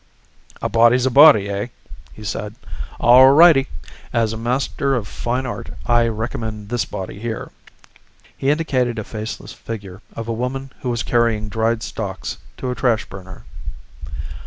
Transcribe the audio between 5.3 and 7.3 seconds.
art, I recommend this body